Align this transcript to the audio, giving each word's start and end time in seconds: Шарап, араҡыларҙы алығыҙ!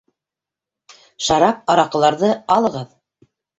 Шарап, 1.27 1.61
араҡыларҙы 1.75 2.33
алығыҙ! 2.59 2.91